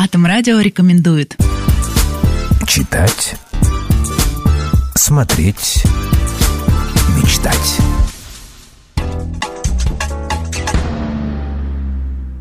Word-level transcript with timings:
Атом 0.00 0.26
Радио 0.26 0.60
рекомендует. 0.60 1.36
Читать, 2.68 3.34
смотреть, 4.94 5.82
мечтать. 7.16 7.78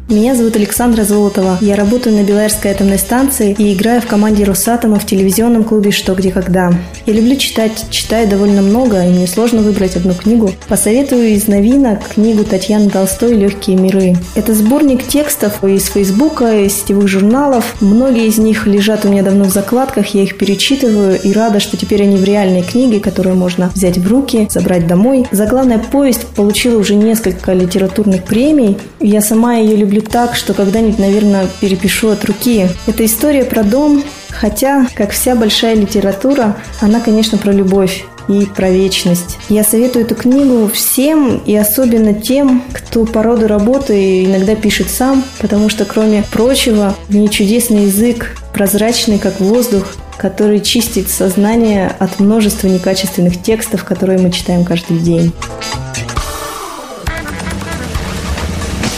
Меня 0.09 0.35
зовут 0.35 0.55
Александра 0.55 1.03
Золотова. 1.03 1.57
Я 1.59 1.75
работаю 1.75 2.15
на 2.15 2.23
Белаерской 2.23 2.71
атомной 2.71 2.97
станции 2.97 3.53
и 3.57 3.73
играю 3.73 3.99
в 3.99 4.07
команде 4.07 4.45
Росатома 4.45 4.99
в 4.99 5.05
телевизионном 5.05 5.65
клубе 5.65 5.91
«Что, 5.91 6.15
где, 6.15 6.31
когда». 6.31 6.71
Я 7.05 7.13
люблю 7.13 7.35
читать, 7.35 7.87
читаю 7.89 8.25
довольно 8.25 8.61
много, 8.61 9.03
и 9.03 9.09
мне 9.09 9.27
сложно 9.27 9.61
выбрать 9.61 9.97
одну 9.97 10.13
книгу. 10.13 10.51
Посоветую 10.69 11.27
из 11.33 11.49
новинок 11.49 12.07
книгу 12.07 12.45
Татьяны 12.45 12.89
Толстой 12.89 13.33
«Легкие 13.33 13.75
миры». 13.75 14.15
Это 14.35 14.53
сборник 14.53 15.05
текстов 15.05 15.61
из 15.65 15.87
Фейсбука, 15.87 16.57
из 16.57 16.79
сетевых 16.79 17.09
журналов. 17.09 17.75
Многие 17.81 18.27
из 18.27 18.37
них 18.37 18.65
лежат 18.65 19.03
у 19.03 19.09
меня 19.09 19.23
давно 19.23 19.43
в 19.43 19.51
закладках, 19.51 20.07
я 20.15 20.23
их 20.23 20.37
перечитываю 20.37 21.19
и 21.21 21.33
рада, 21.33 21.59
что 21.59 21.75
теперь 21.75 22.03
они 22.03 22.15
в 22.15 22.23
реальной 22.23 22.61
книге, 22.61 23.01
которую 23.01 23.35
можно 23.35 23.69
взять 23.75 23.97
в 23.97 24.07
руки, 24.07 24.47
забрать 24.49 24.87
домой. 24.87 25.25
Заглавная 25.31 25.79
повесть 25.79 26.27
получила 26.27 26.79
уже 26.79 26.95
несколько 26.95 27.51
литературных 27.51 28.23
премий. 28.23 28.77
Я 29.01 29.19
сама 29.19 29.55
ее 29.55 29.75
люблю 29.75 29.96
люблю 29.97 30.01
так, 30.01 30.35
что 30.35 30.53
когда-нибудь, 30.53 30.99
наверное, 30.99 31.47
перепишу 31.59 32.09
от 32.09 32.25
руки. 32.25 32.67
Это 32.87 33.05
история 33.05 33.43
про 33.43 33.63
дом, 33.63 34.03
хотя, 34.29 34.87
как 34.95 35.11
вся 35.11 35.35
большая 35.35 35.75
литература, 35.75 36.55
она, 36.81 36.99
конечно, 36.99 37.37
про 37.37 37.51
любовь 37.51 38.05
и 38.27 38.45
про 38.45 38.69
вечность. 38.69 39.37
Я 39.49 39.63
советую 39.63 40.05
эту 40.05 40.15
книгу 40.15 40.69
всем 40.73 41.41
и 41.45 41.55
особенно 41.55 42.13
тем, 42.13 42.63
кто 42.73 43.05
по 43.05 43.23
роду 43.23 43.47
работы 43.47 44.25
иногда 44.25 44.55
пишет 44.55 44.89
сам, 44.89 45.23
потому 45.39 45.69
что, 45.69 45.85
кроме 45.85 46.23
прочего, 46.31 46.95
в 47.07 47.15
ней 47.15 47.29
чудесный 47.29 47.85
язык, 47.85 48.35
прозрачный, 48.53 49.17
как 49.17 49.39
воздух, 49.39 49.95
который 50.17 50.59
чистит 50.59 51.09
сознание 51.09 51.95
от 51.99 52.19
множества 52.19 52.67
некачественных 52.67 53.41
текстов, 53.41 53.85
которые 53.85 54.19
мы 54.19 54.31
читаем 54.31 54.65
каждый 54.65 54.97
день. 54.97 55.31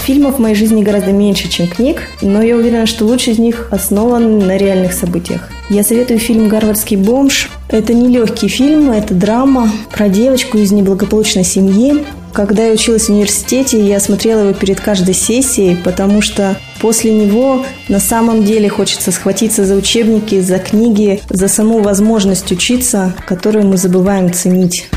Фильмов 0.09 0.37
в 0.37 0.39
моей 0.39 0.55
жизни 0.55 0.81
гораздо 0.81 1.11
меньше, 1.11 1.49
чем 1.49 1.67
книг, 1.67 2.01
но 2.23 2.41
я 2.41 2.55
уверена, 2.55 2.87
что 2.87 3.05
лучший 3.05 3.33
из 3.33 3.37
них 3.37 3.67
основан 3.69 4.39
на 4.39 4.57
реальных 4.57 4.93
событиях. 4.93 5.47
Я 5.69 5.83
советую 5.83 6.17
фильм 6.17 6.49
«Гарвардский 6.49 6.97
бомж». 6.97 7.47
Это 7.67 7.93
не 7.93 8.07
легкий 8.07 8.47
фильм, 8.47 8.89
это 8.89 9.13
драма 9.13 9.71
про 9.93 10.09
девочку 10.09 10.57
из 10.57 10.71
неблагополучной 10.71 11.43
семьи. 11.43 12.03
Когда 12.33 12.65
я 12.65 12.73
училась 12.73 13.03
в 13.05 13.09
университете, 13.09 13.79
я 13.87 13.99
смотрела 13.99 14.39
его 14.45 14.53
перед 14.53 14.79
каждой 14.79 15.13
сессией, 15.13 15.77
потому 15.77 16.23
что 16.23 16.57
после 16.81 17.13
него 17.13 17.63
на 17.87 17.99
самом 17.99 18.43
деле 18.43 18.67
хочется 18.67 19.11
схватиться 19.11 19.63
за 19.63 19.75
учебники, 19.75 20.39
за 20.39 20.57
книги, 20.57 21.21
за 21.29 21.47
саму 21.47 21.83
возможность 21.83 22.51
учиться, 22.51 23.13
которую 23.27 23.67
мы 23.67 23.77
забываем 23.77 24.33
ценить. 24.33 24.89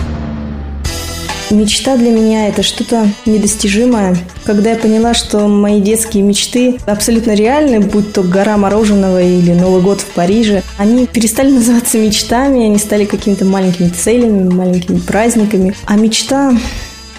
Мечта 1.52 1.98
для 1.98 2.10
меня– 2.10 2.48
это 2.48 2.62
что-то 2.62 3.06
недостижимое. 3.26 4.16
Когда 4.44 4.70
я 4.70 4.76
поняла, 4.76 5.12
что 5.12 5.46
мои 5.48 5.82
детские 5.82 6.22
мечты 6.22 6.78
абсолютно 6.86 7.34
реальны, 7.34 7.80
будь 7.80 8.14
то 8.14 8.22
гора 8.22 8.56
мороженого 8.56 9.22
или 9.22 9.52
Новый 9.52 9.82
год 9.82 10.00
в 10.00 10.06
Париже, 10.06 10.62
они 10.78 11.06
перестали 11.06 11.50
называться 11.52 11.98
мечтами, 11.98 12.64
они 12.64 12.78
стали 12.78 13.04
какими-то 13.04 13.44
маленькими 13.44 13.90
целями, 13.90 14.50
маленькими 14.50 14.98
праздниками. 14.98 15.74
А 15.84 15.96
мечта... 15.96 16.56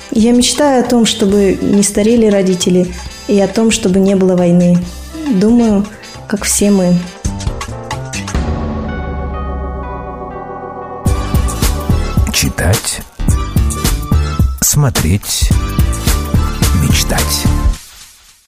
Я 0.09 0.31
мечтаю 0.31 0.83
о 0.83 0.87
том, 0.87 1.05
чтобы 1.05 1.57
не 1.61 1.83
старели 1.83 2.25
родители, 2.25 2.87
и 3.27 3.39
о 3.39 3.47
том, 3.47 3.69
чтобы 3.69 3.99
не 3.99 4.15
было 4.15 4.35
войны. 4.35 4.79
Думаю, 5.39 5.85
как 6.27 6.43
все 6.43 6.71
мы. 6.71 6.95
Читать 12.33 13.01
смотреть, 14.73 15.49
мечтать. 16.81 17.45